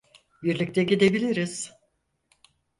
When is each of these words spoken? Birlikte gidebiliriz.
Birlikte 0.43 0.83
gidebiliriz. 0.83 1.73